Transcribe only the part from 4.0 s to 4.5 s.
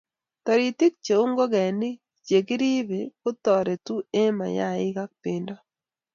en